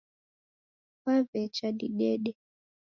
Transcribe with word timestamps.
Wawecha 1.03 1.67
didede. 1.79 2.31